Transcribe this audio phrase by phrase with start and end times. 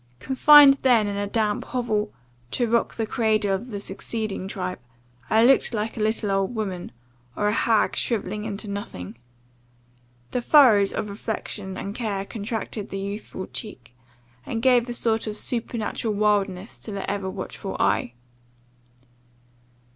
[0.17, 2.11] Confined then in a damp hovel,
[2.49, 4.79] to rock the cradle of the succeeding tribe,
[5.29, 6.91] I looked like a little old woman,
[7.35, 9.15] or a hag shrivelling into nothing.
[10.31, 13.93] The furrows of reflection and care contracted the youthful cheek,
[14.43, 18.13] and gave a sort of supernatural wildness to the ever watchful eye.